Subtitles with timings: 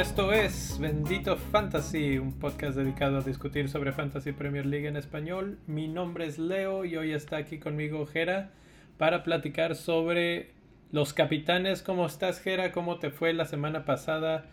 [0.00, 5.58] Esto es Bendito Fantasy, un podcast dedicado a discutir sobre Fantasy Premier League en español.
[5.66, 8.50] Mi nombre es Leo y hoy está aquí conmigo Jera
[8.96, 10.52] para platicar sobre
[10.90, 11.82] los capitanes.
[11.82, 12.72] ¿Cómo estás, Jera?
[12.72, 14.46] ¿Cómo te fue la semana pasada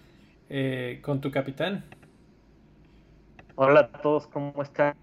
[0.49, 1.85] eh, con tu capitán?
[3.59, 4.93] Hola a todos, ¿cómo están?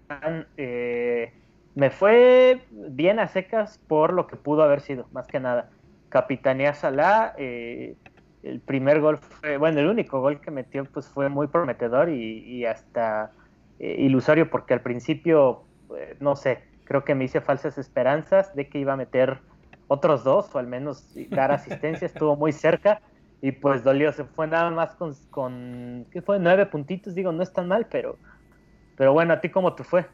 [0.55, 1.33] Eh,
[1.75, 5.71] me fue bien a secas por lo que pudo haber sido, más que nada.
[6.07, 7.97] Capitaneé a Salah, eh,
[8.43, 12.65] el primer gol fue, bueno, el único gol que metió pues fue muy prometedor y,
[12.65, 13.33] hasta
[13.77, 15.65] eh, ilusorio porque al principio,
[16.21, 19.41] no sé, creo que me hice falsas esperanzas de que iba a meter
[19.89, 23.01] otros dos o al menos dar asistencia, estuvo muy cerca
[23.41, 26.39] y pues dolió, se fue nada más con, con ¿qué fue?
[26.39, 28.17] Nueve puntitos, digo, no es tan mal, pero
[28.95, 30.07] pero bueno, ¿a ti cómo te fue?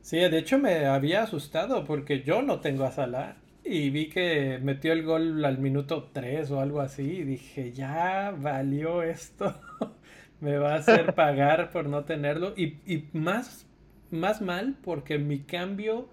[0.00, 4.58] Sí, de hecho me había asustado porque yo no tengo a Salah y vi que
[4.62, 9.54] metió el gol al minuto 3 o algo así y dije, ya valió esto,
[10.40, 13.66] me va a hacer pagar por no tenerlo y, y más,
[14.10, 16.08] más mal porque mi cambio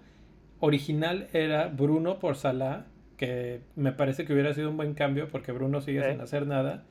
[0.60, 5.52] original era Bruno por Salah, que me parece que hubiera sido un buen cambio porque
[5.52, 6.84] Bruno sigue sin hacer nada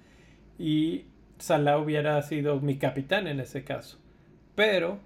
[0.59, 1.05] y
[1.39, 3.99] Salah hubiera sido mi capitán en ese caso.
[4.59, 4.99] Pero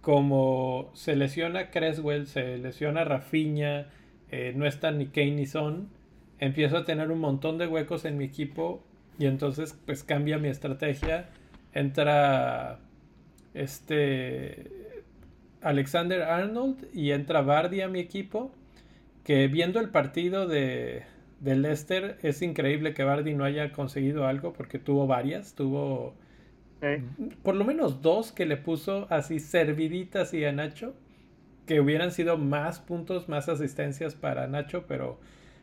[0.00, 3.90] como se lesiona Creswell, se lesiona Rafinha,
[4.30, 5.90] eh, no está ni Kane ni Son,
[6.38, 8.82] empiezo a tener un montón de huecos en mi equipo
[9.18, 11.28] y entonces pues cambia mi estrategia.
[11.74, 12.78] Entra
[13.52, 14.70] este
[15.60, 18.52] Alexander Arnold y entra Bardi a mi equipo.
[19.22, 21.02] Que viendo el partido de,
[21.40, 26.14] de Leicester es increíble que Bardi no haya conseguido algo porque tuvo varias, tuvo
[27.42, 30.94] por lo menos dos que le puso así serviditas y a Nacho.
[31.66, 35.18] Que hubieran sido más puntos, más asistencias para Nacho, pero,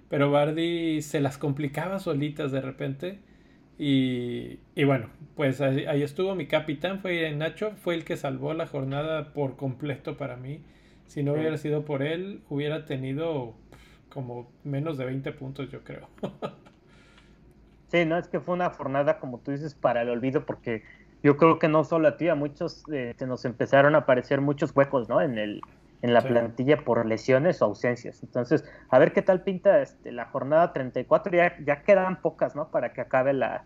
[0.09, 3.19] pero Bardi se las complicaba solitas de repente.
[3.77, 8.67] Y, y bueno, pues ahí, estuvo mi capitán, fue Nacho, fue el que salvó la
[8.67, 10.61] jornada por completo para mí.
[11.07, 13.55] Si no hubiera sido por él, hubiera tenido
[14.09, 16.07] como menos de 20 puntos, yo creo.
[17.91, 20.83] sí, no, es que fue una jornada, como tú dices, para el olvido, porque
[21.23, 24.41] yo creo que no solo a ti, a muchos eh, se nos empezaron a aparecer
[24.41, 25.21] muchos huecos, ¿no?
[25.21, 25.61] En el
[26.01, 28.23] en la plantilla por lesiones o ausencias.
[28.23, 31.31] Entonces, a ver qué tal pinta este, la jornada 34.
[31.35, 32.69] Ya, ya quedan pocas, ¿no?
[32.71, 33.65] Para que acabe la,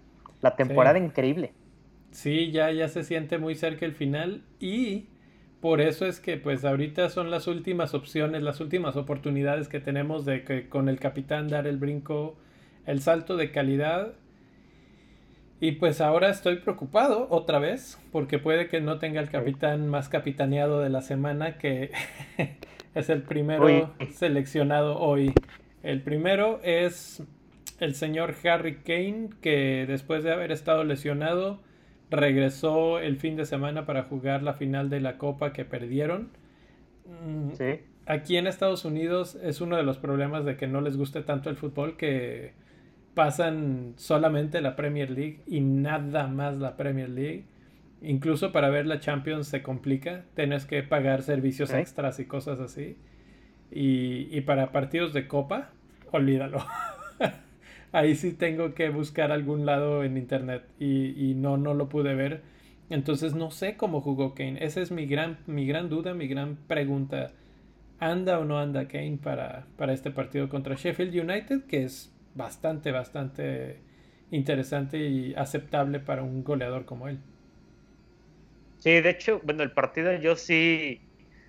[0.57, 1.53] temporada increíble.
[2.11, 5.07] Sí, ya, ya se siente muy cerca el final y
[5.59, 10.23] por eso es que pues ahorita son las últimas opciones, las últimas oportunidades que tenemos
[10.23, 12.38] de que con el capitán dar el brinco,
[12.85, 14.13] el salto de calidad
[15.59, 20.09] y pues ahora estoy preocupado otra vez, porque puede que no tenga el capitán más
[20.09, 21.91] capitaneado de la semana, que
[22.95, 25.33] es el primero seleccionado hoy.
[25.81, 27.23] El primero es
[27.79, 31.59] el señor Harry Kane, que después de haber estado lesionado,
[32.09, 36.29] regresó el fin de semana para jugar la final de la Copa que perdieron.
[37.05, 37.51] Mm,
[38.05, 41.49] aquí en Estados Unidos es uno de los problemas de que no les guste tanto
[41.49, 42.53] el fútbol que
[43.15, 47.45] pasan solamente la Premier League y nada más la Premier League.
[48.01, 52.97] Incluso para ver la Champions se complica, tienes que pagar servicios extras y cosas así.
[53.71, 55.71] Y, para partidos de copa,
[56.11, 56.63] olvídalo.
[57.91, 62.43] Ahí sí tengo que buscar algún lado en internet y, no, no lo pude ver.
[62.89, 64.63] Entonces no sé cómo jugó Kane.
[64.63, 67.31] Esa es mi gran, mi gran duda, mi gran pregunta.
[67.97, 71.63] ¿Anda o no anda Kane para, para este partido contra Sheffield United?
[71.63, 73.79] Que es bastante, bastante
[74.31, 77.19] interesante y aceptable para un goleador como él.
[78.79, 81.01] Sí, de hecho, bueno, el partido yo sí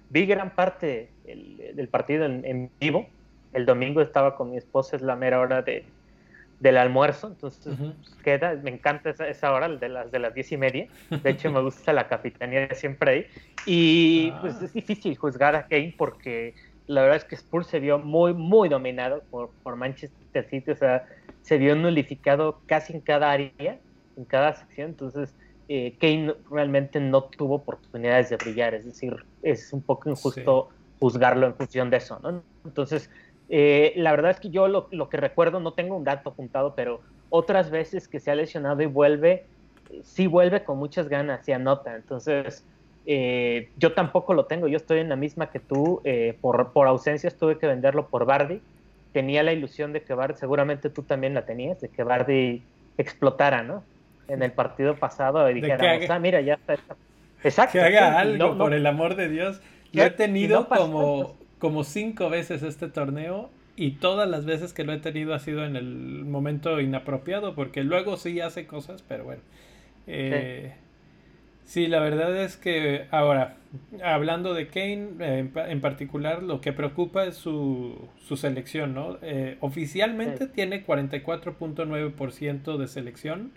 [0.09, 3.09] vi gran parte del partido en, vivo.
[3.53, 5.85] El domingo estaba con mi esposa, es la mera hora de,
[6.61, 10.53] del almuerzo, entonces pues, queda, me encanta esa, esa, hora de las de las diez
[10.53, 10.89] y media.
[11.11, 13.27] De hecho, me gusta la capitanía siempre ahí.
[13.67, 14.65] Y pues ah.
[14.65, 16.55] es difícil juzgar a Kane porque
[16.87, 20.77] la verdad es que Spurs se vio muy, muy dominado por, por Manchester City, o
[20.77, 21.07] sea,
[21.43, 23.79] se vio nulificado casi en cada área,
[24.17, 25.35] en cada sección, entonces
[25.69, 30.69] eh, Kane realmente no tuvo oportunidades de brillar, es decir, es un poco injusto
[30.99, 32.43] juzgarlo en función de eso, ¿no?
[32.65, 33.11] Entonces,
[33.49, 36.75] eh, la verdad es que yo lo, lo, que recuerdo, no tengo un dato apuntado,
[36.75, 37.01] pero
[37.31, 39.45] otras veces que se ha lesionado y vuelve,
[40.03, 42.65] sí vuelve con muchas ganas y anota, entonces
[43.07, 46.89] eh, yo tampoco lo tengo, yo estoy en la misma que tú, eh, por, por
[46.89, 48.61] ausencias tuve que venderlo por Bardi.
[49.17, 52.63] Tenía la ilusión de que Bardi, seguramente tú también la tenías, de que Bardi
[52.99, 53.83] explotara, ¿no?
[54.29, 56.77] En el partido pasado y dijéramos, ah, mira, ya está
[57.43, 57.73] Exacto.
[57.73, 59.63] Que haga algo, por el amor de Dios.
[59.95, 64.93] Lo he tenido como, como cinco veces este torneo y todas las veces que lo
[64.93, 69.41] he tenido ha sido en el momento inapropiado, porque luego sí hace cosas, pero bueno.
[70.07, 70.86] Eh, sí.
[71.75, 73.57] La verdad es que ahora,
[74.03, 79.19] hablando de Kane eh, en, particular, lo que preocupa es su, su selección, ¿no?
[79.23, 83.51] Eh, oficialmente tiene 44.9% de selección,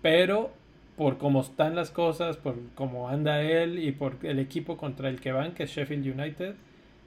[0.00, 0.52] pero
[0.96, 5.20] por cómo están las cosas, por cómo anda él y por el equipo contra el
[5.20, 6.54] que van, que es Sheffield United,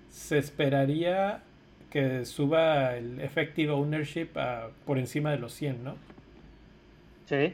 [0.09, 1.43] se esperaría
[1.89, 5.95] que suba el effective ownership a, por encima de los 100, ¿no?
[7.25, 7.53] Sí.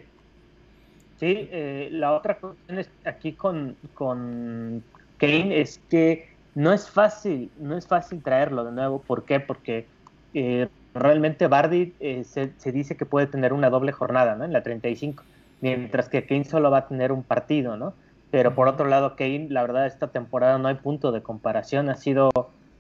[1.19, 4.84] Sí, eh, la otra cuestión es aquí con, con
[5.18, 9.02] Kane es que no es fácil, no es fácil traerlo de nuevo.
[9.02, 9.40] ¿Por qué?
[9.40, 9.88] Porque
[10.34, 14.46] eh, realmente Bardi eh, se, se, dice que puede tener una doble jornada, ¿no?
[14.46, 15.24] En la 35,
[15.62, 17.94] mientras que Kane solo va a tener un partido, ¿no?
[18.30, 21.90] Pero por otro lado, Kane, la verdad, esta temporada no hay punto de comparación.
[21.90, 22.30] Ha sido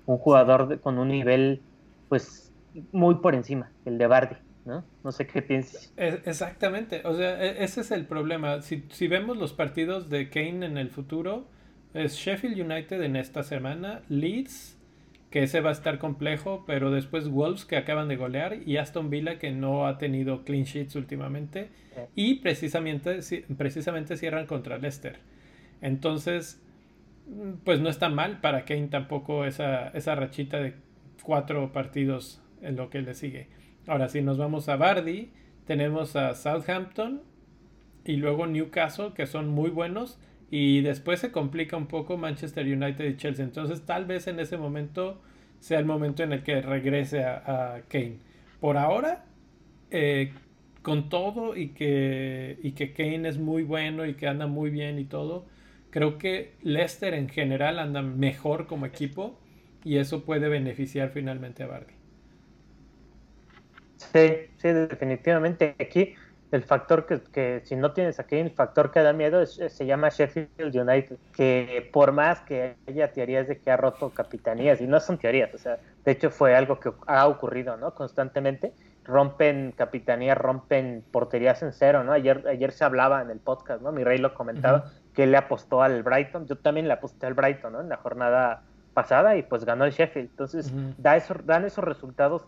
[0.05, 1.61] un jugador con un nivel
[2.09, 2.51] pues
[2.91, 4.35] muy por encima, el de Bardi,
[4.67, 4.83] ¿no?
[5.03, 5.93] No sé qué piensas.
[5.97, 8.61] Exactamente, o sea, e, ese es el problema.
[8.61, 11.47] Si, si vemos los partidos de Kane en el futuro,
[11.93, 14.77] es Sheffield United en esta semana, Leeds,
[15.31, 19.09] que ese va a estar complejo, pero después Wolves que acaban de golear y Aston
[19.09, 21.69] Villa que no ha tenido clean sheets últimamente
[22.15, 23.19] y precisamente,
[23.57, 25.19] precisamente cierran contra Leicester.
[25.81, 26.61] Entonces,
[27.65, 30.75] pues no está mal para Kane tampoco esa, esa rachita de
[31.23, 33.47] cuatro partidos en lo que le sigue.
[33.87, 35.31] Ahora, si nos vamos a Bardi,
[35.65, 37.21] tenemos a Southampton
[38.05, 40.19] y luego Newcastle, que son muy buenos,
[40.49, 43.43] y después se complica un poco Manchester United y Chelsea.
[43.43, 45.21] Entonces, tal vez en ese momento
[45.59, 48.19] sea el momento en el que regrese a, Kane.
[48.61, 49.25] Por ahora,
[49.91, 50.33] eh,
[50.81, 54.99] con todo y que, y que Kane es muy bueno y que anda muy bien
[54.99, 55.45] y todo,
[55.89, 59.39] Creo que Leicester en general anda mejor como equipo
[59.83, 61.96] y eso puede beneficiar finalmente a Bardi.
[63.97, 65.75] Sí, sí, definitivamente.
[65.79, 66.15] Aquí
[66.51, 70.75] el factor que, si no tienes aquí, el factor que da miedo se llama Sheffield
[70.75, 75.17] United, que por más que haya teorías de que ha roto capitanías, y no son
[75.17, 77.93] teorías, o sea, de hecho fue algo que ha ocurrido, ¿no?
[77.93, 78.71] Constantemente,
[79.03, 82.13] rompen capitanías, rompen porterías en cero, ¿no?
[82.13, 83.91] Ayer, ayer se hablaba en el podcast, ¿no?
[83.91, 87.73] Mi rey lo comentaba, que le apostó al Brighton, yo también le aposté al Brighton,
[87.73, 87.81] ¿no?
[87.81, 88.63] En la jornada
[88.97, 90.31] pasada y pues ganó el Sheffield.
[90.31, 92.47] Entonces, da eso, dan esos resultados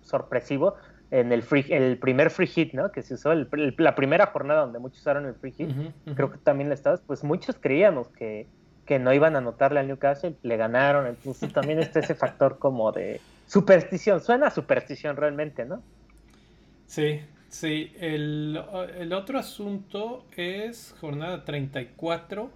[0.00, 0.74] sorpresivos
[1.10, 2.92] en el, free, el primer free hit, ¿no?
[2.92, 5.70] Que se usó la primera jornada donde muchos usaron el free hit.
[6.14, 8.46] Creo que también le estabas, pues muchos creíamos que,
[8.86, 11.08] que no iban a anotarle al Newcastle, le ganaron.
[11.08, 14.20] Entonces, también está ese factor como de superstición.
[14.20, 15.82] Suena superstición realmente, ¿no?
[16.86, 18.56] Sí, Sí, el,
[19.12, 22.50] otro asunto es jornada 34.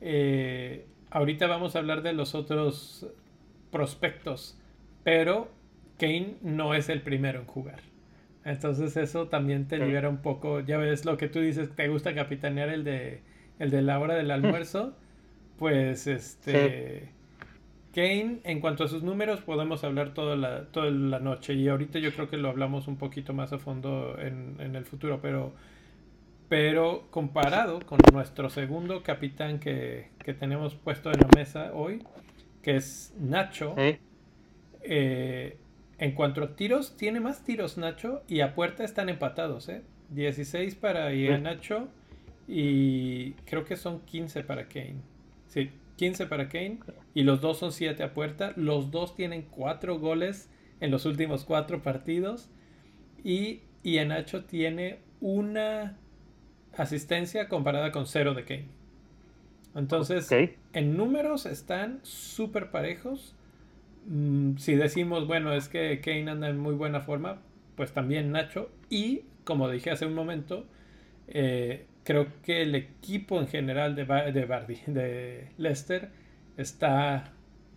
[0.00, 3.06] Eh, ahorita vamos a hablar de los otros
[3.70, 4.58] prospectos,
[5.02, 5.48] pero
[5.98, 7.80] Kane no es el primero en jugar.
[8.44, 10.60] Entonces eso también te libera un poco.
[10.60, 13.22] Ya ves lo que tú dices, te gusta capitanear el de,
[13.58, 14.94] el de la hora del almuerzo.
[15.58, 17.08] Pues este...
[17.94, 22.00] Kane, en cuanto a sus números, podemos hablar toda la, toda la noche y ahorita
[22.00, 25.52] yo creo que lo hablamos un poquito más a fondo en, el futuro, pero,
[26.48, 32.02] pero comparado con nuestro segundo capitán que, tenemos puesto en la mesa hoy,
[32.62, 33.74] que es Nacho,
[34.82, 35.58] eh,
[35.98, 39.82] en cuanto a tiros, tiene más tiros Nacho y a puerta están empatados, ¿eh?
[40.10, 41.88] 16 para Nacho
[42.46, 44.96] y creo que son 15 para Kane.
[45.48, 45.70] Sí.
[45.96, 46.80] 15 para Kane
[47.14, 48.52] y los dos son 7 a puerta.
[48.56, 52.50] Los dos tienen 4 goles en los últimos 4 partidos
[53.22, 55.96] y Nacho tiene una
[56.76, 58.68] asistencia comparada con 0 de Kane.
[59.74, 60.30] Entonces,
[60.72, 63.34] en números están súper parejos.
[64.06, 67.40] Mm, si decimos, bueno, es que Kane anda en muy buena forma,
[67.76, 68.70] pues también Nacho.
[68.88, 70.66] Y, como dije hace un momento,
[71.26, 76.10] eh, creo que el equipo en general de, de Bardi, de Leicester,
[76.56, 77.32] está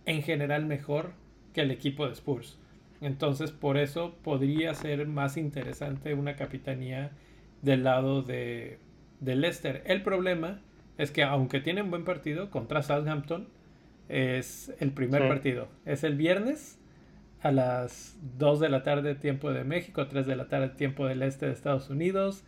[0.06, 1.12] en general mejor
[1.52, 2.58] que el equipo de Spurs.
[3.00, 7.10] Entonces, por eso podría ser más interesante una capitanía
[7.62, 8.78] del lado de,
[9.20, 9.82] de Leicester.
[9.86, 10.60] El problema
[10.96, 13.48] es que, aunque tienen buen partido contra Southampton,
[14.08, 15.68] es el primer partido.
[15.84, 16.78] Es el viernes
[17.40, 21.22] a las 2 de la tarde, tiempo de México, 3 de la tarde, tiempo del
[21.22, 22.44] este de Estados Unidos.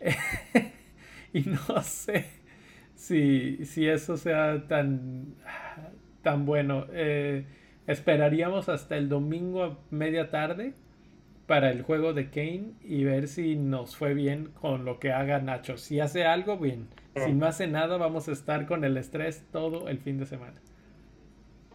[1.32, 2.26] y no sé
[2.94, 5.34] si, si eso sea tan,
[6.22, 6.86] tan bueno.
[6.92, 7.44] Eh,
[7.86, 10.74] esperaríamos hasta el domingo a media tarde
[11.46, 15.38] para el juego de Kane y ver si nos fue bien con lo que haga
[15.38, 15.76] Nacho.
[15.76, 16.88] Si hace algo, bien.
[17.14, 20.60] si no hace nada, vamos a estar con el estrés todo el fin de semana.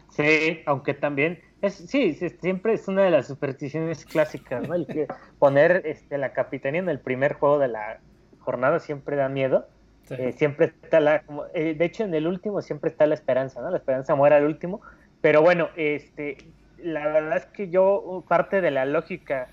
[0.10, 4.76] Sí, aunque también es, sí, siempre es una de las supersticiones clásicas, ¿no?
[4.76, 5.08] El que
[5.40, 8.00] poner este, la capitanía en el primer juego de la
[8.40, 9.68] jornada siempre da miedo.
[10.10, 11.24] Eh, siempre está la,
[11.54, 13.72] eh, de hecho en el último siempre está la esperanza, ¿no?
[13.72, 14.82] La esperanza muere al último.
[15.22, 16.38] Pero bueno, este,
[16.84, 19.48] la verdad es que yo parte de la lógica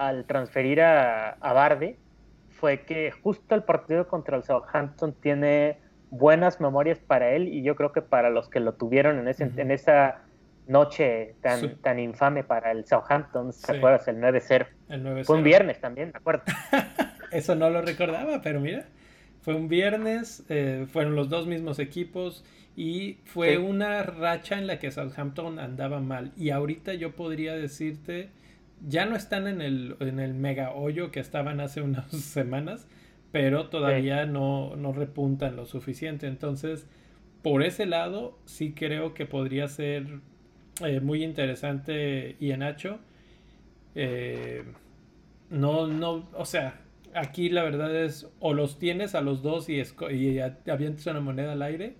[0.00, 1.94] al transferir a, a Bardi
[2.48, 5.76] fue que justo el partido contra el Southampton tiene
[6.08, 9.50] buenas memorias para él y yo creo que para los que lo tuvieron en, ese,
[9.54, 10.22] en esa
[10.66, 14.08] noche tan, tan infame para el Southampton, ¿te acuerdas?
[14.08, 15.24] El 9-0.
[15.24, 16.44] Fue un viernes también, ¿de acuerdo?
[17.30, 18.86] Eso no lo recordaba, pero mira,
[19.42, 22.42] fue un viernes, eh, fueron los dos mismos equipos
[22.74, 26.32] y fue una racha en la que Southampton andaba mal.
[26.38, 28.30] Y ahorita yo podría decirte,
[28.86, 32.88] ya no están en el, en el mega hoyo que estaban hace unas semanas,
[33.32, 36.26] pero todavía no, no repuntan lo suficiente.
[36.26, 36.86] Entonces,
[37.42, 40.20] por ese lado, sí creo que podría ser
[40.84, 42.98] eh, muy interesante Ianacho.
[43.94, 44.64] Eh,
[45.50, 46.80] no, no, o sea,
[47.14, 50.38] aquí la verdad es o los tienes a los dos y, y
[50.70, 51.94] avientas una moneda al aire,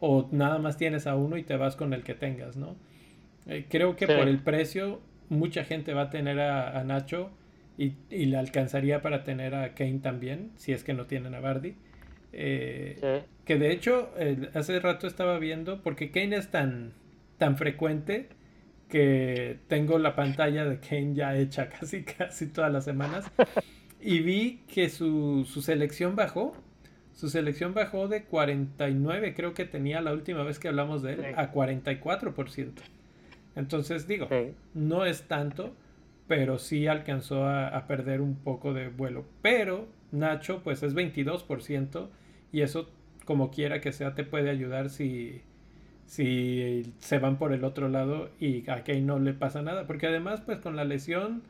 [0.00, 2.76] o nada más tienes a uno y te vas con el que tengas, ¿no?
[3.46, 7.30] Eh, creo que por el precio, mucha gente va a tener a Nacho
[7.78, 11.40] y, y, le alcanzaría para tener a Kane también, si es que no tienen a
[11.40, 11.74] Bardi.
[12.32, 14.10] Eh, que de hecho,
[14.54, 16.92] hace rato estaba viendo, porque Kane es tan,
[17.38, 18.28] tan frecuente
[18.88, 23.30] que tengo la pantalla de Kane ya hecha casi, casi todas las semanas.
[24.00, 26.54] Y vi que su, su selección bajó.
[27.14, 31.24] Su selección bajó de 49, creo que tenía la última vez que hablamos de él,
[31.36, 32.72] a 44%.
[33.54, 34.28] Entonces digo,
[34.74, 35.74] no es tanto,
[36.26, 39.24] pero sí alcanzó a, perder un poco de vuelo.
[39.42, 42.08] Pero Nacho, pues es 22%
[42.52, 42.88] y eso,
[43.24, 45.42] como quiera que sea, te puede ayudar si,
[46.06, 49.86] si se van por el otro lado y a Kane no le pasa nada.
[49.86, 51.42] Porque además, pues con la lesión,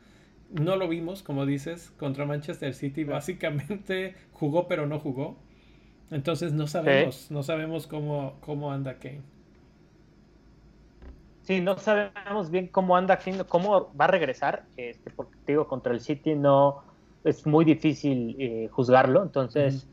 [0.51, 3.03] no lo vimos, como dices, contra Manchester City.
[3.05, 5.37] Básicamente jugó, pero no jugó.
[6.11, 9.21] Entonces no sabemos, no sabemos cómo, cómo anda Kane.
[11.43, 15.99] Sí, no sabemos bien cómo anda, cómo va a regresar, este, porque digo, contra el
[15.99, 16.83] City no
[17.23, 19.87] es muy difícil eh, juzgarlo, entonces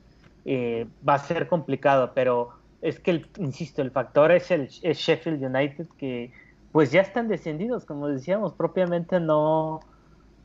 [0.45, 2.51] eh, va a ser complicado, pero
[2.83, 6.33] es que, insisto, el factor es el Sheffield United que
[6.73, 9.81] pues ya están descendidos, como decíamos, propiamente no,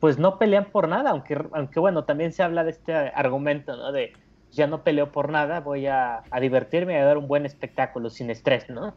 [0.00, 3.92] pues no pelean por nada, aunque, aunque bueno, también se habla de este argumento, ¿no?
[3.92, 4.12] De
[4.52, 8.30] ya no peleo por nada, voy a, divertirme y a dar un buen espectáculo sin
[8.30, 8.94] estrés, ¿no?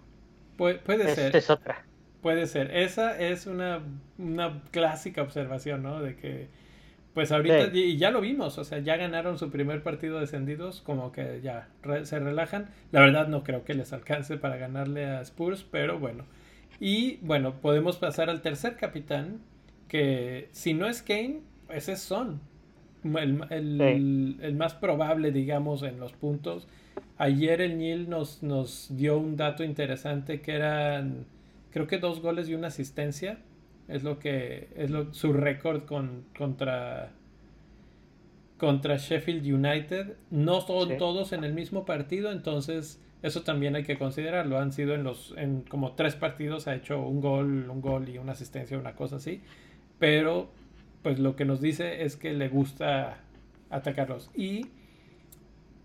[0.57, 1.35] puede ser.
[1.35, 1.85] es otra.
[2.21, 2.75] Puede ser.
[2.75, 3.81] Esa es una,
[4.17, 6.01] una clásica observación, ¿no?
[6.01, 6.47] De que,
[7.13, 11.11] pues ahorita, y ya lo vimos, o sea, ya ganaron su primer partido descendidos, como
[11.11, 11.69] que ya
[12.03, 12.69] se relajan.
[12.91, 16.25] La verdad no creo que les alcance para ganarle a Spurs, pero bueno.
[16.79, 19.39] Y bueno, podemos pasar al tercer capitán,
[19.87, 22.41] que si no es Kane, ese es Son.
[23.03, 26.67] El, el, el, más probable, digamos, en los puntos.
[27.17, 31.25] Ayer el Nil nos, nos dio un dato interesante que eran
[31.71, 33.39] creo que dos goles y una asistencia
[33.87, 37.11] es lo que es lo, su récord con, contra
[38.57, 40.17] contra Sheffield United.
[40.29, 44.59] No son todos en el mismo partido, entonces eso también hay que considerarlo.
[44.59, 48.17] Han sido en los en como tres partidos ha hecho un gol, un gol y
[48.17, 49.41] una asistencia, una cosa así.
[49.97, 50.49] Pero
[51.01, 53.21] pues lo que nos dice es que le gusta
[53.69, 54.67] atacarlos y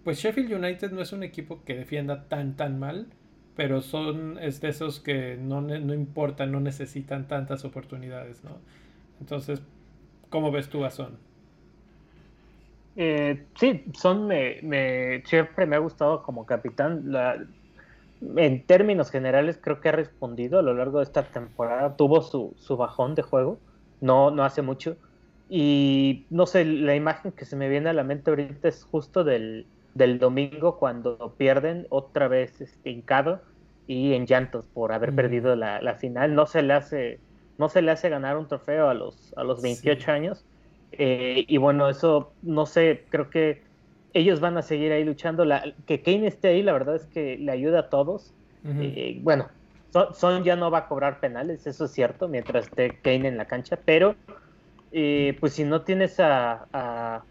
[0.02, 3.08] pues Sheffield United no es un equipo que defienda tan tan mal
[3.56, 8.58] pero son es de esos que no, no importan, no necesitan tantas oportunidades, ¿no?
[9.20, 9.62] Entonces,
[10.30, 11.18] ¿cómo ves tú a Son?
[12.96, 17.12] Eh, sí, Son me, me, siempre me ha gustado como capitán.
[18.36, 21.96] En términos generales, creo que ha respondido a lo largo de esta temporada.
[21.96, 23.60] Tuvo su, su bajón de juego,
[24.00, 24.96] no, no hace mucho.
[25.48, 29.24] Y no sé, la imagen que se me viene a la mente ahorita es justo
[29.24, 33.40] del, del domingo cuando pierden otra vez este, hincado
[33.86, 35.16] y en llantos por haber mm.
[35.16, 36.34] perdido la, final.
[36.34, 37.20] No se le hace
[37.56, 40.44] no se le hace ganar un trofeo a los a los 28 años.
[40.92, 43.62] Eh, y bueno, eso no sé, creo que
[44.12, 45.44] ellos van a seguir ahí luchando.
[45.44, 48.32] La, que Kane esté ahí, la verdad es que le ayuda a todos.
[48.66, 49.48] Eh, bueno,
[50.14, 53.44] Son, ya no va a cobrar penales, eso es cierto, mientras esté Kane en la
[53.44, 54.16] cancha, pero
[54.90, 57.24] eh, pues si no tienes a a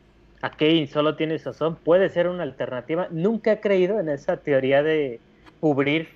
[0.52, 3.08] Kane solo tiene sazón, puede ser una alternativa.
[3.12, 5.20] Nunca he creído en esa teoría de
[5.60, 6.10] cubrir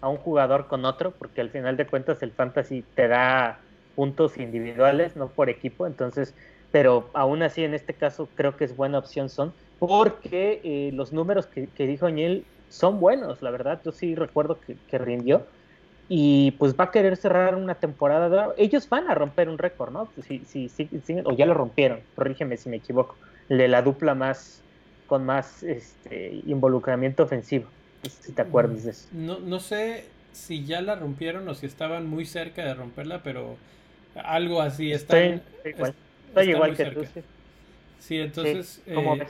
[0.00, 3.58] a un jugador con otro, porque al final de cuentas el fantasy te da
[3.94, 6.34] puntos individuales, no por equipo, entonces,
[6.70, 9.52] pero aún así en este caso creo que es buena opción son.
[9.78, 14.98] porque eh, los números que, dijo Añel son buenos, la verdad, yo sí recuerdo que,
[14.98, 15.46] rindió
[16.08, 18.52] y pues va a querer cerrar una temporada.
[18.58, 20.08] Ellos van a romper un récord, ¿no?
[20.22, 20.88] Si, si, si,
[21.24, 23.16] o ya lo rompieron, corrígeme si me equivoco,
[23.48, 24.60] de la dupla más
[25.06, 27.68] con más este, involucramiento ofensivo,
[28.20, 29.08] si te acuerdas de eso.
[29.12, 33.56] No, no sé si ya la rompieron o si estaban muy cerca de romperla, pero
[34.16, 35.94] algo así están, igual,
[36.28, 37.04] estoy igual que tú.
[38.00, 38.82] Sí, entonces...
[38.86, 39.26] Eh,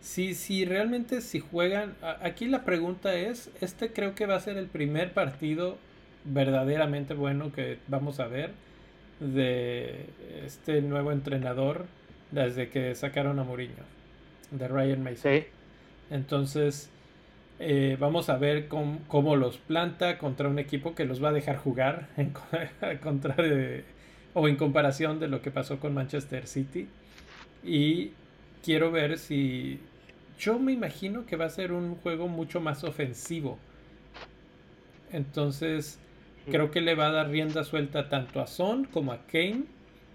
[0.00, 4.56] Sí, sí, realmente si juegan, aquí la pregunta es, este creo que va a ser
[4.56, 5.76] el primer partido
[6.24, 8.52] verdaderamente bueno que vamos a ver
[9.20, 10.06] de
[10.44, 11.86] este nuevo entrenador
[12.30, 13.84] desde que sacaron a Mourinho,
[14.50, 15.44] de Ryan Mason.
[16.10, 16.90] Entonces,
[17.58, 21.56] eh, vamos a ver cómo, los planta contra un equipo que los va a dejar
[21.56, 22.32] jugar en
[22.98, 23.84] contra de,
[24.34, 26.88] o en comparación de lo que pasó con Manchester City.
[27.64, 28.12] Y
[28.62, 29.80] quiero ver si
[30.38, 33.58] yo me imagino que va a ser un juego mucho más ofensivo.
[35.12, 35.98] Entonces,
[36.50, 39.64] creo que le va a dar rienda suelta tanto a Son como a Kane.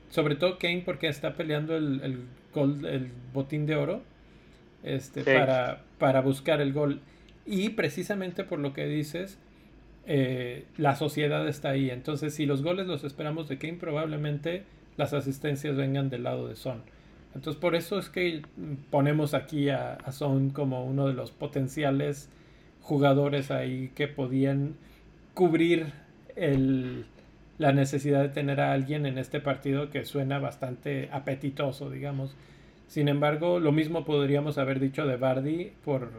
[0.10, 4.02] Sobre todo Kane porque está peleando el, el, el botín de oro
[4.84, 7.02] este, para, para buscar el gol.
[7.46, 9.38] Y precisamente por lo que dices,
[10.06, 11.90] eh, la sociedad está ahí.
[11.90, 14.64] Entonces, si los goles los esperamos de Kane, probablemente
[14.98, 16.82] las asistencias vengan del lado de Son.
[17.36, 18.42] Entonces por eso es que
[18.90, 22.30] ponemos aquí a, Son como uno de los potenciales
[22.82, 24.76] jugadores ahí que podían
[25.34, 25.92] cubrir
[26.38, 27.06] el,
[27.58, 32.36] la necesidad de tener a alguien en este partido que suena bastante apetitoso, digamos.
[32.88, 36.12] Sin embargo, lo mismo podríamos haber dicho de Bardi por,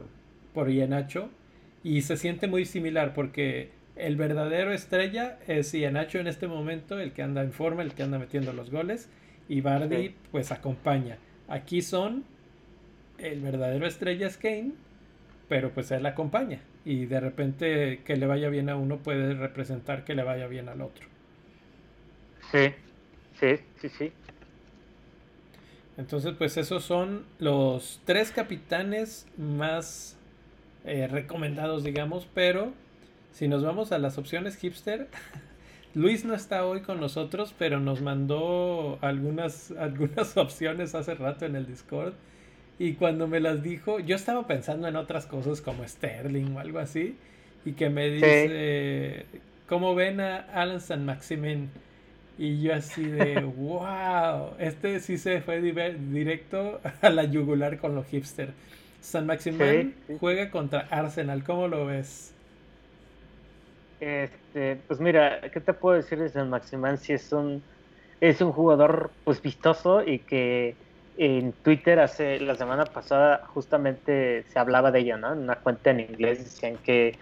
[0.55, 6.99] por y se siente muy similar porque el verdadero estrella es Ienacho en este momento,
[6.99, 9.09] el que anda en forma, el que anda metiendo los goles
[9.49, 11.19] y Bardi pues acompaña.
[11.49, 12.25] Aquí son
[13.19, 14.73] el verdadero estrella es Kane,
[15.49, 20.05] pero pues él acompaña y de repente que le vaya bien a uno puede representar
[20.05, 21.16] que le vaya bien al otro.
[22.53, 22.73] Sí,
[23.41, 24.13] sí, sí, sí.
[25.97, 30.17] Entonces pues esos son los tres capitanes más
[30.85, 32.73] eh, recomendados digamos, pero
[33.33, 35.09] si nos vamos a las opciones hipster,
[35.95, 41.57] Luis no está hoy con nosotros, pero nos mandó algunas, algunas opciones hace rato en
[41.57, 42.13] el Discord.
[42.79, 46.79] Y cuando me las dijo, yo estaba pensando en otras cosas como Sterling o algo
[46.79, 47.17] así.
[47.65, 49.25] Y que me dice,
[49.67, 51.71] ¿cómo ven a Alan San Maximin?
[52.39, 58.07] Y yo así de, wow, este sí se fue directo a la yugular con los
[58.09, 58.59] hipster.
[59.01, 62.39] San Maximin juega contra Arsenal, ¿cómo lo ves?
[63.99, 66.99] Este, pues mira, ¿qué te puedo decir de San Maximán?
[66.99, 67.67] Si es un,
[68.21, 70.79] es un jugador pues vistoso y que
[71.15, 75.33] en Twitter hace la semana pasada justamente se hablaba de ello, ¿no?
[75.33, 77.19] En una cuenta en inglés decían que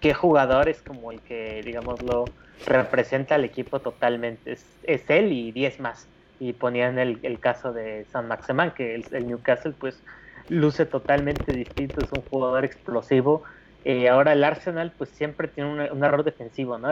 [0.00, 4.52] qué jugador es como el que, digámoslo, representa al equipo totalmente.
[4.52, 4.78] Es,
[5.10, 6.10] él y 10 más.
[6.38, 10.04] Y ponían el, el caso de San Maximán, que el, el Newcastle pues
[10.48, 13.44] luce totalmente distinto, es un jugador explosivo,
[13.84, 16.88] eh, ahora el Arsenal pues siempre tiene un error defensivo, ¿no?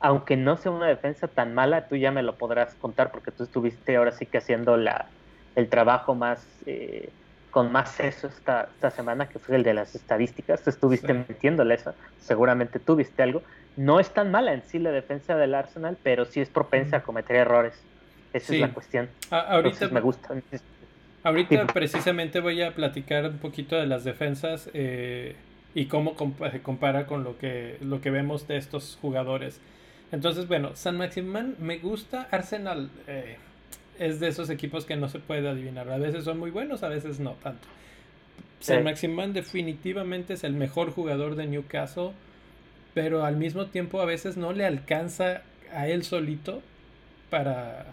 [0.00, 3.44] Aunque no sea una defensa tan mala, tú ya me lo podrás contar porque tú
[3.44, 5.12] estuviste ahora sí que haciendo la,
[5.54, 7.14] el trabajo más eh,
[7.50, 11.74] con más seso esta, esta semana, que fue el de las estadísticas, tú estuviste metiéndole
[11.74, 13.42] eso, seguramente tuviste algo.
[13.76, 17.02] No es tan mala en sí la defensa del Arsenal, pero sí es propensa a
[17.02, 17.74] cometer errores.
[18.32, 19.08] Esa es la cuestión.
[19.30, 20.34] ahorita me gusta.
[21.22, 24.68] Ahorita precisamente voy a platicar un poquito de las defensas.
[24.74, 25.36] Eh,
[25.74, 26.16] y cómo
[26.50, 29.60] se compara con lo que, lo que vemos de estos jugadores.
[30.10, 32.26] Entonces, bueno, San Maximán me gusta.
[32.30, 33.36] Arsenal eh,
[33.98, 35.90] es de esos equipos que no se puede adivinar.
[35.90, 37.66] A veces son muy buenos, a veces no tanto.
[38.60, 42.10] San Maximán definitivamente es el mejor jugador de Newcastle,
[42.94, 46.60] pero al mismo tiempo a veces no le alcanza a él solito
[47.30, 47.86] para,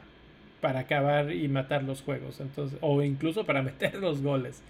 [0.61, 2.39] para acabar y matar los juegos.
[2.39, 4.61] Entonces, o incluso para meter los goles.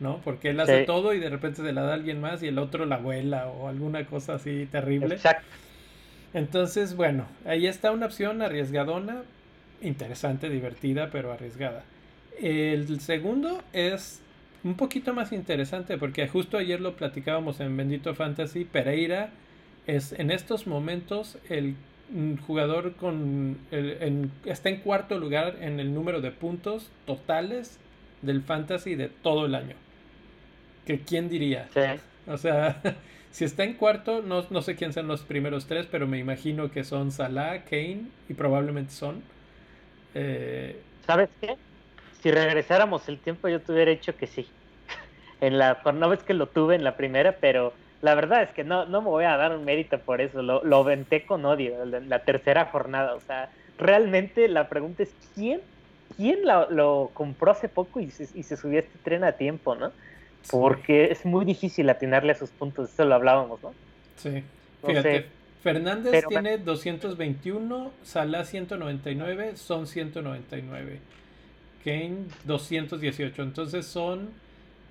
[0.00, 0.18] ¿no?
[0.24, 2.58] Porque él hace todo y de repente se la da a alguien más y el
[2.58, 5.14] otro la vuela o alguna cosa así terrible.
[5.14, 5.44] Exacto.
[6.32, 9.22] Entonces, bueno, ahí está una opción arriesgadona,
[9.82, 11.84] interesante, divertida, pero arriesgada.
[12.40, 14.20] El segundo es
[14.64, 18.64] un poquito más interesante porque justo ayer lo platicábamos en Bendito Fantasy.
[18.64, 19.30] Pereira
[19.86, 21.76] es en estos momentos el
[22.46, 23.56] jugador con
[24.44, 27.78] está en cuarto lugar en el número de puntos totales
[28.20, 29.76] del fantasy de todo el año
[30.86, 31.68] que quién diría.
[32.26, 32.80] O sea,
[33.30, 36.70] si está en cuarto, no, no, sé quién son los primeros tres, pero me imagino
[36.70, 39.22] que son Salah, Kane y probablemente son.
[40.14, 41.56] Eh, ¿Sabes qué?
[42.22, 44.48] Si regresáramos el tiempo, yo te hubiera dicho que sí.
[45.40, 48.64] en la jornada, es que lo tuve en la primera, pero la verdad es que
[48.64, 51.82] no, no me voy a dar un mérito por eso, lo, lo venté con odio
[51.82, 55.60] en la tercera jornada, o sea, realmente la pregunta es quién,
[56.16, 59.74] quién lo, compró hace poco y se, y se, subió a este tren a tiempo,
[59.74, 59.92] ¿no?
[60.50, 63.74] Porque es muy difícil atinarle a sus puntos, eso lo hablábamos, ¿no?
[64.16, 64.42] Sí,
[64.84, 65.26] fíjate,
[65.62, 71.00] Fernández tiene 221, Salah 199, Son 199,
[71.84, 74.30] Kane 218, entonces son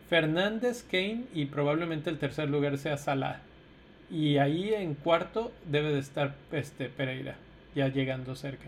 [0.10, 3.42] Fernández, Kane y probablemente el tercer lugar sea Salah.
[4.12, 7.36] Y ahí en cuarto debe de estar este Pereira,
[7.74, 8.66] ya llegando cerca.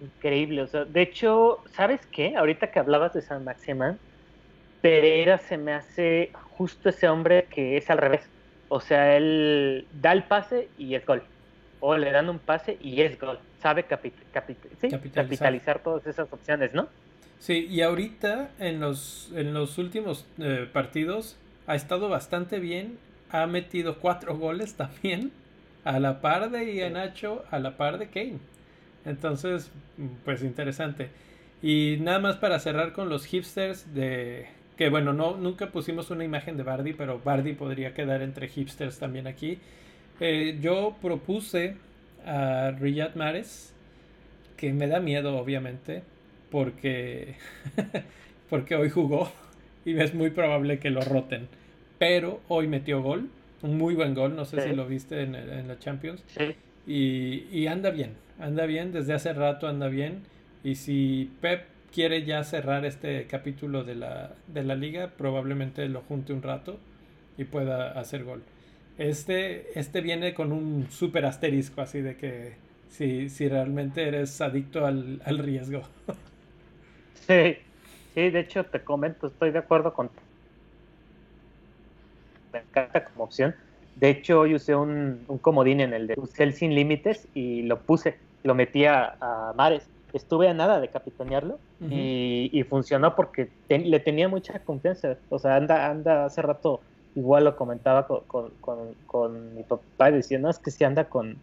[0.00, 2.36] Increíble, o sea, de hecho, ¿sabes qué?
[2.36, 3.98] Ahorita que hablabas de San Maximán,
[4.82, 8.22] Pereira se me hace justo ese hombre que es al revés.
[8.70, 11.22] O sea, él da el pase y es gol.
[11.80, 13.38] O le dan un pase y es gol.
[13.60, 16.88] Sabe capitalizar todas esas opciones, ¿no?
[17.40, 22.96] Sí, y ahorita en los, en los últimos eh, partidos ha estado bastante bien.
[23.30, 25.32] Ha metido cuatro goles también.
[25.82, 28.38] A la par de Ianacho, a la par de Kane.
[29.04, 29.72] Entonces,
[30.24, 31.10] pues interesante.
[31.60, 34.46] Y nada más para cerrar con los hipsters de...
[34.80, 38.98] Que bueno, no, nunca pusimos una imagen de Bardi, pero Bardi podría quedar entre hipsters
[38.98, 39.58] también aquí.
[40.20, 41.76] Eh, yo propuse
[42.24, 43.74] a Riyad Mares,
[44.56, 46.02] que me da miedo obviamente,
[46.50, 47.34] porque,
[48.48, 49.30] porque hoy jugó
[49.84, 51.48] y es muy probable que lo roten.
[51.98, 53.28] Pero hoy metió gol,
[53.60, 56.24] un muy buen gol, no sé si lo viste en, en la Champions.
[56.86, 60.22] Y, y, anda bien, anda bien, desde hace rato anda bien.
[60.64, 66.02] Y si Pep quiere ya cerrar este capítulo de la, de la liga, probablemente lo
[66.02, 66.78] junte un rato
[67.36, 68.42] y pueda hacer gol.
[68.98, 72.54] Este, este viene con un súper asterisco, así de que
[72.90, 75.82] si, si realmente eres adicto al, al riesgo.
[77.26, 77.58] Sí,
[78.12, 80.10] sí, de hecho te comento, estoy de acuerdo con.
[82.52, 83.54] Me encanta como opción.
[84.00, 88.16] De hecho, hoy usé un, comodín en el de el sin límites y lo puse,
[88.42, 89.86] lo metí a, Mares.
[90.12, 95.16] Estuve a nada de capitanearlo y, funcionó porque le tenía mucha confianza.
[95.28, 96.80] O sea, anda, anda hace rato,
[97.14, 101.36] igual lo comentaba con, con, mi papá, diciendo, es que si anda con,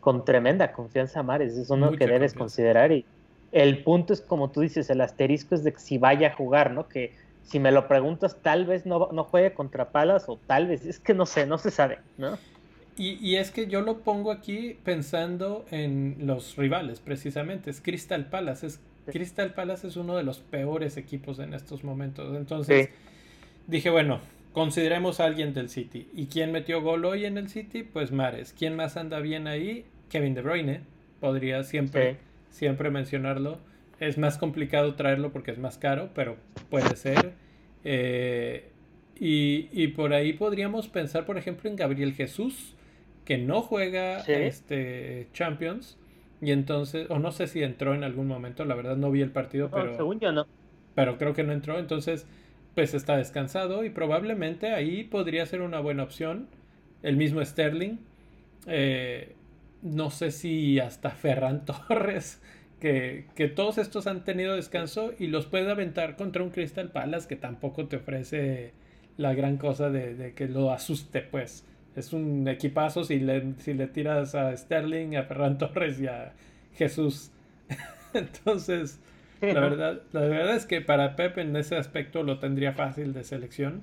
[0.00, 3.04] con tremenda confianza Mares, es uno que debes considerar y,
[3.54, 6.72] el punto es, como tú dices, el asterisco es de que si vaya a jugar,
[6.72, 6.88] ¿no?
[6.88, 7.12] Que
[7.44, 10.98] si me lo preguntas, tal vez no, no juegue contra Palas o tal vez, es
[10.98, 12.36] que no sé, no se sabe, ¿no?
[12.96, 17.70] Y, y, es que yo lo pongo aquí pensando en los rivales, precisamente.
[17.70, 18.68] Es Crystal Palace.
[18.68, 22.36] Es, Crystal Palace es uno de los peores equipos en estos momentos.
[22.36, 22.90] Entonces,
[23.66, 24.20] dije, bueno,
[24.52, 26.08] consideremos a alguien del City.
[26.14, 27.82] ¿Y quién metió gol hoy en el City?
[27.82, 28.54] Pues Mares.
[28.56, 29.84] ¿Quién más anda bien ahí?
[30.08, 30.80] Kevin De Bruyne.
[31.20, 32.18] Podría siempre
[32.54, 33.58] siempre mencionarlo.
[34.00, 36.36] Es más complicado traerlo porque es más caro, pero
[36.70, 37.32] puede ser.
[37.84, 38.70] Eh,
[39.18, 42.74] y, por ahí podríamos pensar, por ejemplo, en Gabriel Jesús,
[43.24, 45.98] que no juega este Champions.
[46.40, 49.30] Y entonces, o no sé si entró en algún momento, la verdad no vi el
[49.30, 49.96] partido, pero.
[49.96, 50.46] Según yo no.
[50.94, 51.78] Pero creo que no entró.
[51.78, 52.26] Entonces,
[52.74, 56.48] pues está descansado y probablemente ahí podría ser una buena opción.
[57.02, 57.98] El mismo Sterling.
[58.66, 59.34] Eh,
[59.84, 62.42] no sé si hasta Ferran Torres,
[62.80, 67.36] que, todos estos han tenido descanso y los puede aventar contra un Crystal Palace que
[67.36, 68.72] tampoco te ofrece
[69.16, 71.64] la gran cosa de, que lo asuste, pues.
[71.96, 76.32] Es un equipazo si le, si le tiras a Sterling, a Ferran Torres y a
[76.74, 77.30] Jesús.
[78.14, 79.00] Entonces,
[79.40, 83.24] la verdad, la verdad es que para Pep en ese aspecto lo tendría fácil de
[83.24, 83.82] selección.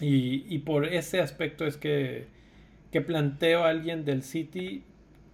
[0.00, 2.26] Y, y por ese aspecto es que,
[2.90, 4.84] que planteo a alguien del City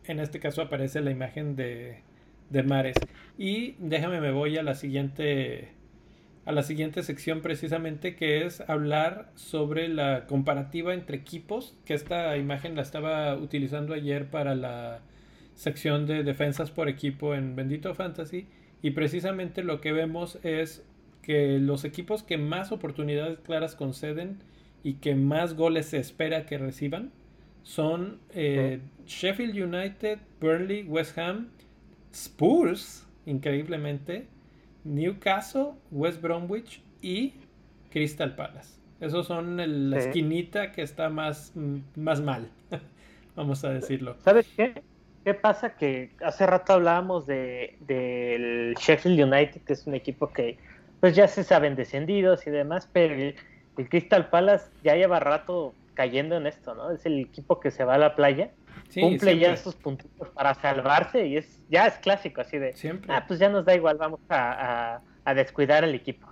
[0.09, 1.99] en este caso aparece la imagen de,
[2.51, 2.97] de Mares.
[3.37, 5.69] Y déjame, me voy a la siguiente
[6.48, 12.34] a la siguiente sección precisamente que es hablar sobre la comparativa entre equipos, que esta
[12.38, 15.02] imagen la estaba utilizando ayer para la
[15.54, 18.46] sección de defensas por equipo en Bendito Fantasy
[18.80, 20.87] y precisamente lo que vemos es
[21.20, 24.38] que los equipos que más oportunidades claras conceden
[24.82, 27.12] y que más goles se espera que reciban
[27.62, 31.50] son eh, Sheffield United, Burnley, West Ham,
[32.11, 34.28] Spurs, increíblemente,
[34.88, 37.35] Newcastle, West Bromwich y
[37.90, 38.79] Crystal Palace.
[39.01, 41.53] Esos son la esquinita que está más,
[41.94, 42.48] más mal,
[43.37, 44.16] vamos a decirlo.
[44.24, 44.83] ¿Sabes qué?
[45.24, 45.77] ¿Qué pasa?
[45.77, 50.59] Que hace rato hablábamos de, del Sheffield United, que es un equipo que
[51.01, 56.37] pues ya se saben descendidos y demás, pero el Crystal Palace ya lleva rato cayendo
[56.37, 56.90] en esto, ¿no?
[56.90, 58.51] Es el equipo que se va a la playa,
[58.93, 63.12] cumple ya sus puntitos para salvarse y es ya es clásico, así de, siempre.
[63.12, 65.01] ah, pues ya nos da igual, vamos a,
[65.35, 66.27] descuidar al equipo.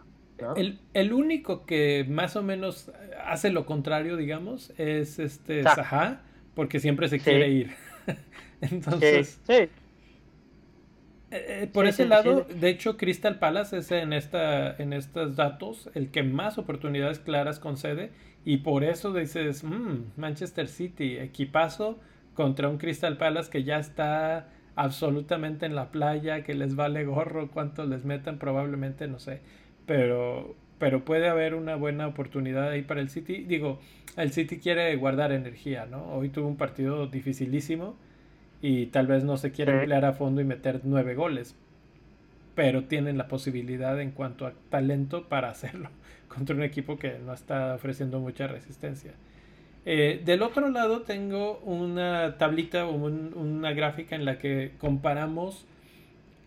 [0.94, 2.90] El, único que más o menos
[3.24, 6.22] hace lo contrario, digamos, es este Zaha,
[6.54, 7.74] porque siempre se quiere ir.
[8.60, 9.68] Entonces, sí.
[11.30, 15.90] Eh, eh, por ese lado, de hecho, Crystal Palace es en, esta, en estos datos
[15.94, 18.10] el que más oportunidades claras concede
[18.44, 21.98] y por eso dices, mm, Manchester City, equipazo
[22.36, 27.50] contra un Crystal Palace que ya está absolutamente en la playa, que les vale gorro
[27.50, 29.40] cuánto les metan, probablemente, no sé,
[29.86, 33.44] pero, pero puede haber una buena oportunidad ahí para el City.
[33.44, 33.80] Digo,
[34.16, 36.04] el City quiere guardar energía, ¿no?
[36.12, 37.96] Hoy tuvo un partido dificilísimo
[38.60, 41.56] y tal vez no se quiere emplear a fondo y meter nueve goles,
[42.54, 45.88] pero tienen la posibilidad en cuanto a talento para hacerlo
[46.28, 49.12] contra un equipo que no está ofreciendo mucha resistencia.
[49.86, 55.64] Eh, del otro lado tengo una tablita o una gráfica en la que comparamos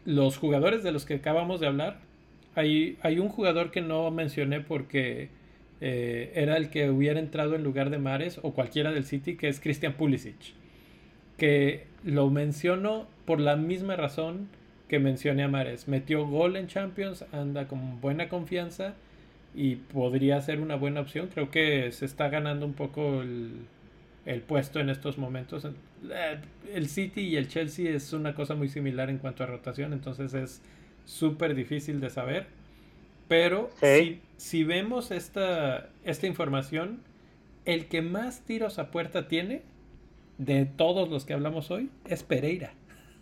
[0.06, 2.00] los jugadores de los que acabamos de hablar.
[2.56, 5.30] Hay, un jugador que no mencioné porque
[5.82, 9.48] eh, era el que hubiera entrado en lugar de Mares o cualquiera del City, que
[9.48, 10.60] es Christian Pulisic
[11.40, 14.50] que lo menciono por la misma razón
[14.88, 15.88] que mencioné a Mares.
[15.88, 18.94] Metió gol en Champions, anda con buena confianza
[19.54, 21.30] y podría ser una buena opción.
[21.34, 25.66] Creo que se está ganando un poco el, puesto en estos momentos.
[25.66, 26.40] Eh,
[26.74, 30.34] el City y el Chelsea es una cosa muy similar en cuanto a rotación, entonces
[30.34, 30.62] es
[31.06, 32.48] súper difícil de saber.
[33.28, 37.02] Pero si, si, vemos esta, esta información,
[37.66, 39.62] el que más tiros a puerta tiene
[40.40, 42.72] de todos los que hablamos hoy es Pereira.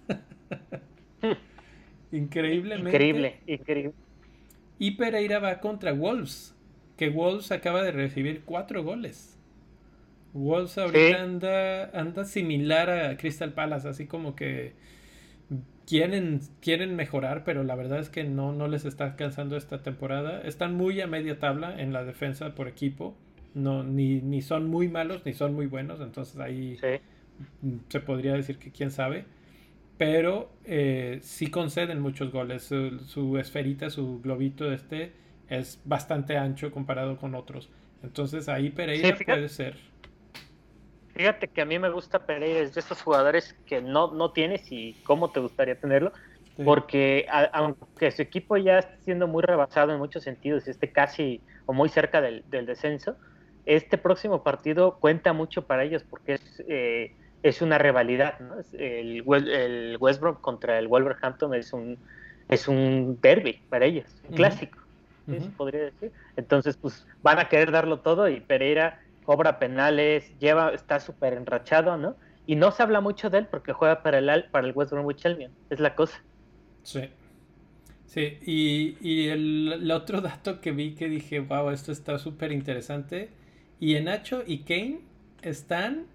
[2.12, 2.90] Increíblemente.
[2.90, 3.94] Increíble, increíble.
[4.80, 6.56] Y Pereira va contra Wolves,
[6.98, 9.38] que Wolves acaba de recibir cuatro goles.
[10.34, 14.74] Wolves ahorita anda, anda similar a Crystal Palace, así como que
[15.88, 20.42] quieren, quieren mejorar, pero la verdad es que no, no les está alcanzando esta temporada.
[20.42, 23.16] Están muy a media tabla en la defensa por equipo
[23.58, 26.78] no, ni, ni son muy malos ni son muy buenos, entonces ahí
[27.90, 29.26] se podría decir que quién sabe.
[29.97, 32.63] Pero eh, sí conceden muchos goles.
[32.63, 35.13] Su, esferita, su globito este
[35.49, 37.69] es bastante ancho comparado con otros.
[38.03, 39.75] Entonces ahí Pereira puede ser.
[41.15, 44.71] Fíjate que a mí me gusta Pereira, es de esos jugadores que no, no tienes
[44.71, 46.12] y cómo te gustaría tenerlo.
[46.63, 51.73] Porque aunque su equipo ya está siendo muy rebasado en muchos sentidos, esté casi o
[51.73, 53.15] muy cerca del, del descenso,
[53.67, 58.39] este próximo partido cuenta mucho para ellos porque es, eh, es una rivalidad.
[58.39, 58.56] ¿no?
[58.73, 61.97] El, el West Brom contra el Wolverhampton es un,
[62.50, 64.80] es un derby para ellos, un clásico,
[65.58, 66.12] podría decir.
[66.36, 71.97] Entonces, pues van a querer darlo todo y Pereira cobra penales, lleva, está súper enrachado,
[71.97, 72.15] ¿no?
[72.45, 75.26] Y no se habla mucho de él porque juega para el, para el West Bromwich
[75.26, 76.21] Albion, es la cosa.
[76.84, 77.10] Sí.
[78.06, 82.54] Sí, y, y el, el, otro dato que vi que dije, wow, esto está súper
[82.54, 83.32] interesante,
[83.82, 85.02] y Nacho y Kane
[85.41, 86.06] están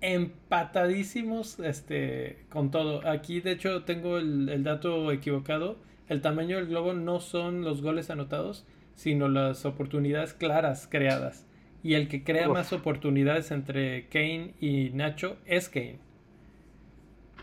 [0.00, 3.06] empatadísimos este, con todo.
[3.08, 5.78] Aquí, de hecho, tengo el, dato equivocado.
[6.08, 11.46] El tamaño del globo no son los goles anotados, sino las oportunidades claras creadas.
[11.82, 15.98] Y el que crea más oportunidades entre Kane y Nacho es Kane.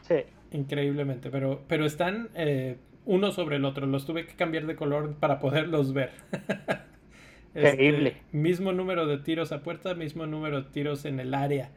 [0.01, 0.15] Sí.
[0.51, 3.85] Increíblemente, pero, pero están eh, uno sobre el otro.
[3.85, 6.11] Los tuve que cambiar de color para poderlos ver.
[7.55, 8.09] Increíble.
[8.09, 11.71] Este, mismo número de tiros a puerta, mismo número de tiros en el área.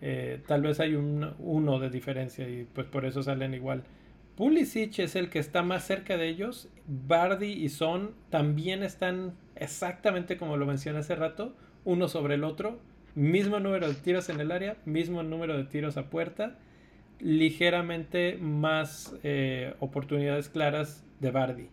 [0.00, 3.84] Eh, tal vez hay un uno de diferencia y pues por eso salen igual.
[4.36, 6.68] Pulisic es el que está más cerca de ellos.
[6.86, 12.78] Bardi y Son también están exactamente como lo mencioné hace rato, uno sobre el otro.
[13.14, 16.58] Mismo número de tiros en el área, mismo número de tiros a puerta.
[17.18, 21.68] Ligeramente más eh, oportunidades claras de Bardi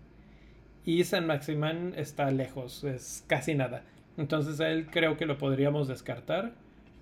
[0.85, 3.83] y San Maximán está lejos, es casi nada.
[4.17, 6.53] Entonces a él creo que lo podríamos descartar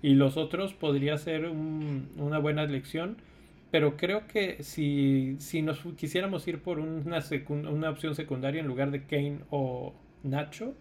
[0.02, 3.16] y los otros podría ser una buena elección.
[3.70, 8.90] Pero creo que si, si nos quisiéramos ir por una, una opción secundaria en lugar
[8.90, 10.74] de Kane o Nacho,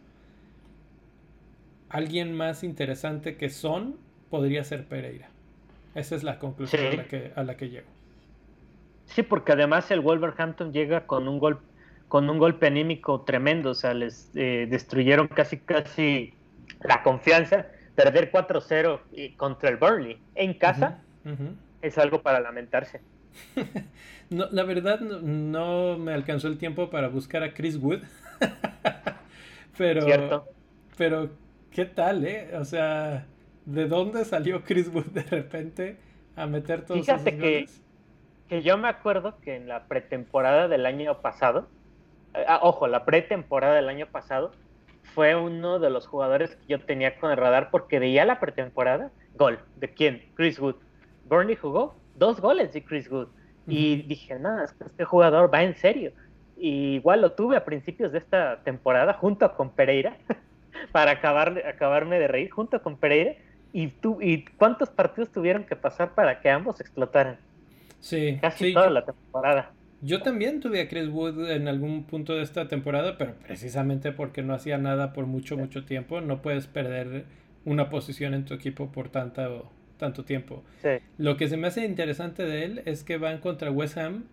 [1.87, 3.95] alguien más interesante que Son
[4.29, 5.29] podría ser Pereira.
[5.95, 7.87] Esa es la conclusión a, la que, a la que llego.
[9.05, 11.59] Sí, porque además el Wolverhampton llega con un gol
[12.07, 16.33] con un golpe anímico tremendo, o sea, les eh, destruyeron casi, casi
[16.81, 17.67] la confianza.
[17.95, 21.01] Perder 4-0 eh, contra el Burnley en casa
[21.81, 23.01] es algo para lamentarse.
[24.29, 28.01] no, la verdad no, me alcanzó el tiempo para buscar a Chris Wood.
[29.77, 30.47] pero, Cierto.
[30.97, 31.29] pero,
[31.71, 32.51] ¿qué tal, eh?
[32.57, 33.25] O sea,
[33.65, 35.97] ¿de dónde salió Chris Wood de repente
[36.35, 37.67] a meter todos Fíjate que,
[38.47, 41.67] que yo me acuerdo que en la pretemporada del año pasado,
[42.47, 44.51] ah, ojo, la pretemporada del año pasado
[45.03, 49.11] fue uno de los jugadores que yo tenía con el radar porque veía la pretemporada,
[49.35, 50.23] gol, ¿de quién?
[50.35, 50.75] Chris Wood.
[51.27, 53.27] Burnley jugó dos goles de Chris Wood.
[53.67, 56.11] Y dije, no, este jugador va en serio.
[56.57, 60.17] Y igual lo tuve a principios de esta temporada junto con Pereira,
[60.91, 63.35] para acabar, acabarme de reír, junto con Pereira.
[63.73, 67.37] Y, tú, ¿Y cuántos partidos tuvieron que pasar para que ambos explotaran?
[67.99, 69.71] Sí, casi toda la temporada.
[70.01, 74.41] Yo también tuve a Chris Wood en algún punto de esta temporada, pero precisamente porque
[74.41, 77.25] no hacía nada por mucho, mucho tiempo, no puedes perder
[77.65, 80.63] una posición en tu equipo por tanto, tanto tiempo.
[81.17, 84.23] Lo que se me hace interesante de él es que van contra West Ham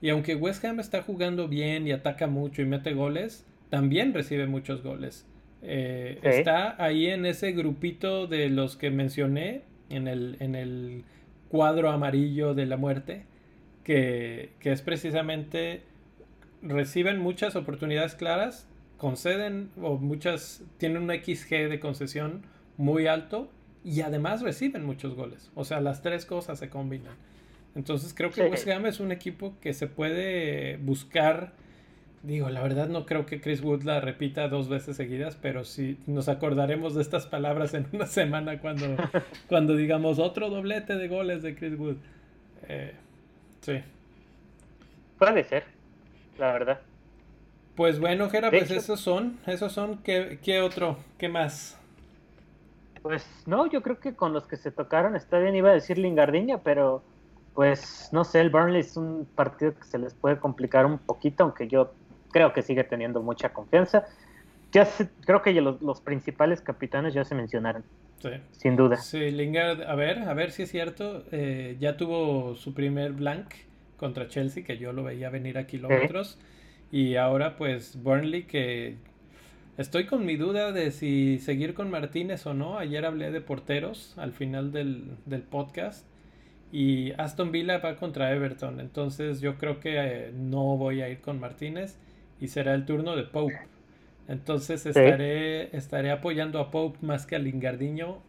[0.00, 4.48] y aunque West Ham está jugando bien y ataca mucho y mete goles, también recibe
[4.48, 5.26] muchos goles.
[5.62, 11.04] Eh, está ahí en ese grupito de los que mencioné en el, en el
[11.48, 13.22] cuadro amarillo de la muerte,
[13.84, 15.82] que, que es precisamente
[16.62, 22.42] reciben muchas oportunidades claras, conceden o muchas tienen un XG de concesión
[22.76, 23.50] muy alto
[23.84, 25.50] y además reciben muchos goles.
[25.54, 27.14] O sea, las tres cosas se combinan.
[27.74, 31.52] Entonces creo que West Ham es un equipo que se puede buscar.
[32.22, 35.98] Digo, la verdad no creo que Chris Wood la repita dos veces seguidas, pero sí
[36.06, 38.96] nos acordaremos de estas palabras en una semana cuando,
[39.48, 41.96] cuando digamos otro doblete de goles de Chris Wood.
[42.68, 42.92] Eh,
[43.62, 43.82] sí.
[45.18, 45.64] Puede ser,
[46.38, 46.80] la verdad.
[47.74, 50.98] Pues bueno, Jera, pues esos son, esos son, ¿qué, ¿qué otro?
[51.16, 51.78] ¿Qué más?
[53.00, 55.96] Pues no, yo creo que con los que se tocaron está bien, iba a decir
[55.96, 57.02] Lingardiña, pero
[57.54, 61.44] pues no sé, el Burnley es un partido que se les puede complicar un poquito,
[61.44, 61.92] aunque yo
[62.30, 64.06] creo que sigue teniendo mucha confianza.
[64.72, 64.88] Ya
[65.26, 67.84] creo que los, principales capitanes ya se mencionaron.
[68.20, 68.30] Sí.
[68.52, 68.96] Sin duda.
[68.96, 71.24] Sí, Lingard, a ver, a ver si es cierto.
[71.32, 73.54] Eh, ya tuvo su primer blank
[73.96, 76.38] contra Chelsea, que yo lo veía venir a kilómetros.
[76.90, 78.96] Y ahora, pues, Burnley, que
[79.78, 82.78] Estoy con mi duda de si seguir con Martínez o no.
[82.78, 85.16] Ayer hablé de porteros al final del,
[85.50, 86.06] podcast.
[86.70, 88.80] Y Aston Villa va contra Everton.
[88.80, 91.98] Entonces yo creo que eh, no voy a ir con Martínez.
[92.38, 93.60] Y será el turno de Pope.
[94.28, 98.22] Entonces estaré, estaré apoyando a Pope más que a Lingardiño.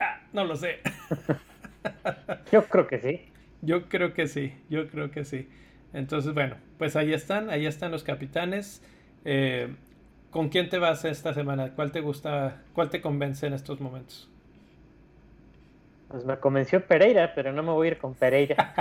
[0.00, 0.80] Ah, no lo sé.
[2.52, 3.32] yo creo que sí.
[3.62, 4.54] Yo creo que sí.
[4.68, 5.48] Yo creo que sí.
[5.92, 7.48] Entonces, bueno, pues ahí están.
[7.50, 8.82] Ahí están los capitanes.
[9.24, 9.74] Eh,
[10.30, 11.72] ¿Con quién te vas esta semana?
[11.74, 14.28] ¿Cuál te gusta, cuál te convence en estos momentos?
[16.08, 18.74] Pues me convenció Pereira, pero no me voy a ir con Pereira.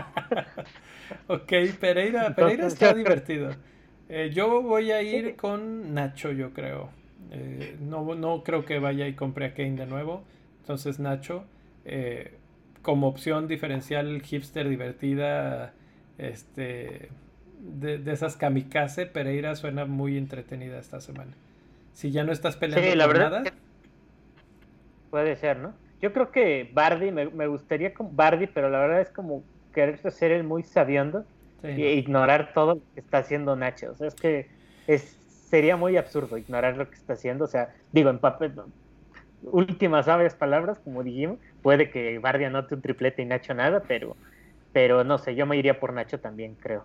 [1.28, 3.52] ok, Pereira, Pereira está divertido.
[4.10, 6.90] Eh, yo voy a ir con Nacho, yo creo.
[7.32, 10.24] Eh, no, no creo que vaya y compre a Kane de nuevo.
[10.62, 11.46] Entonces Nacho,
[11.86, 12.34] eh,
[12.82, 15.74] como opción diferencial hipster divertida,
[16.18, 17.10] este,
[17.60, 21.32] de, de esas kamikaze, Pereira suena muy entretenida esta semana.
[21.94, 23.54] Si ya no estás peleando sí, la verdad nada.
[25.10, 25.74] Puede ser, ¿no?
[26.02, 30.32] Yo creo que Bardi, me, gustaría con Bardi, pero la verdad es como querer ser
[30.32, 30.64] el muy
[31.64, 33.92] e ignorar todo lo que está haciendo Nacho.
[33.92, 34.48] O sea, es que
[34.88, 35.18] es,
[35.50, 37.46] sería muy absurdo ignorar lo que está haciendo.
[37.46, 38.54] O sea, digo, en papel,
[39.44, 44.16] últimas sabias palabras, como dijimos, puede que Bardi anote un triplete y Nacho nada, pero,
[44.74, 46.84] pero no sé, yo me iría por Nacho también, creo.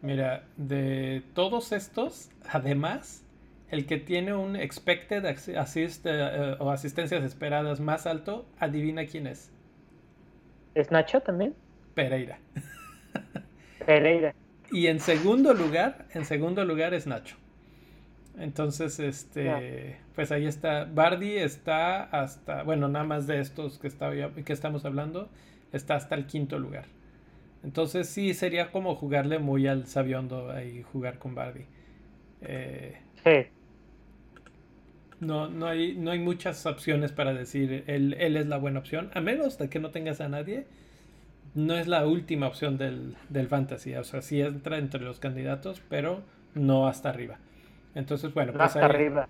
[0.00, 3.24] Mira, de todos estos, además,
[3.70, 9.50] el que tiene un expected assist eh, o asistencias esperadas más alto, adivina quién es.
[10.74, 11.54] ¿Es Nacho también?
[11.94, 12.38] Pereira.
[13.86, 14.34] Pereira.
[14.70, 17.36] Y en segundo lugar, en segundo lugar es Nacho.
[18.38, 20.84] Entonces, este, pues ahí está.
[20.84, 25.28] Bardi está hasta, bueno, nada más de estos que, está, que estamos hablando,
[25.72, 26.86] está hasta el quinto lugar.
[27.62, 31.66] Entonces sí, sería como jugarle muy al sabiondo ahí, jugar con Bardi.
[32.40, 33.50] Eh, sí
[35.22, 39.10] no, no, hay, no hay muchas opciones para decir él, él es la buena opción,
[39.14, 40.66] a menos de que no tengas a nadie.
[41.54, 45.82] No es la última opción del, del fantasy, o sea, sí entra entre los candidatos,
[45.88, 46.22] pero
[46.54, 47.38] no hasta arriba.
[47.94, 49.28] Entonces, bueno, pues hasta arriba.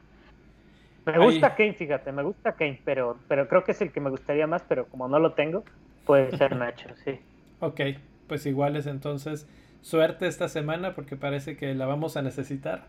[1.04, 4.10] Me gusta Kane, fíjate, me gusta Kane, pero, pero creo que es el que me
[4.10, 5.64] gustaría más, pero como no lo tengo,
[6.06, 7.18] puede ser Nacho, sí.
[7.60, 7.80] Ok,
[8.26, 9.46] pues iguales entonces,
[9.82, 12.86] suerte esta semana porque parece que la vamos a necesitar.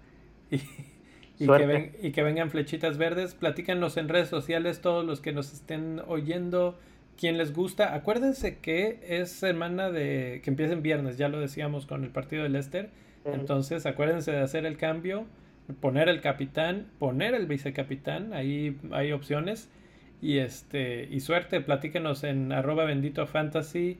[1.39, 3.33] Y, y que, y que, vengan flechitas verdes.
[3.33, 6.77] Platícanos en redes sociales todos los que nos estén oyendo,
[7.17, 7.93] quién les gusta.
[7.93, 12.43] Acuérdense que es semana de que empieza en viernes, ya lo decíamos con el partido
[12.43, 12.89] de Leicester.
[13.25, 15.25] Entonces acuérdense de hacer el cambio,
[15.79, 19.69] poner el capitán, poner el vicecapitán, ahí hay opciones.
[20.21, 23.97] Y este, y suerte, platíquenos en arroba bendito fantasy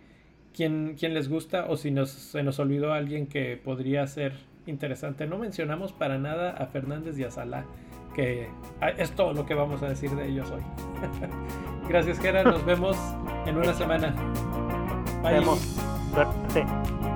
[0.53, 4.33] quién, quién les gusta o si nos, se nos olvidó alguien que podría ser
[4.65, 5.27] interesante.
[5.27, 7.65] No mencionamos para nada a Fernández y a Salah,
[8.15, 8.47] que
[8.79, 10.61] ah, es todo lo que vamos a decir de ellos hoy.
[11.87, 12.45] Gracias, Gerard.
[12.45, 12.97] Nos vemos
[13.45, 14.15] en una semana.
[15.21, 15.35] Bye.
[15.35, 15.59] Nos vemos.
[16.13, 17.12] Suerte.